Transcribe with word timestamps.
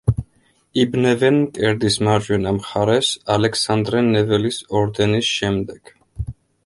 იბნევენ 0.83 1.35
მკერდის 1.41 1.97
მარჯვენა 2.07 2.53
მხარეს 2.55 3.11
ალექსანდრე 3.35 4.03
ნეველის 4.09 4.59
ორდენის 4.81 5.31
შემდეგ. 5.37 5.93